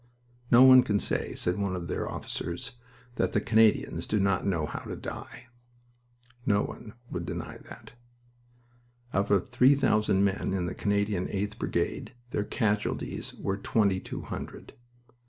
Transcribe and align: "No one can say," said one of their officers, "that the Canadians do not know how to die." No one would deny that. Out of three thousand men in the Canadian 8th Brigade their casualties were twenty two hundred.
"No 0.49 0.63
one 0.63 0.81
can 0.81 0.97
say," 0.99 1.35
said 1.35 1.59
one 1.59 1.75
of 1.75 1.87
their 1.87 2.09
officers, 2.09 2.71
"that 3.17 3.33
the 3.33 3.39
Canadians 3.39 4.07
do 4.07 4.19
not 4.19 4.47
know 4.47 4.65
how 4.65 4.79
to 4.79 4.95
die." 4.95 5.45
No 6.43 6.63
one 6.63 6.95
would 7.11 7.23
deny 7.23 7.59
that. 7.69 7.93
Out 9.13 9.29
of 9.29 9.49
three 9.49 9.75
thousand 9.75 10.23
men 10.23 10.53
in 10.53 10.65
the 10.65 10.73
Canadian 10.73 11.27
8th 11.27 11.59
Brigade 11.59 12.13
their 12.31 12.43
casualties 12.43 13.35
were 13.35 13.57
twenty 13.57 13.99
two 13.99 14.21
hundred. 14.21 14.73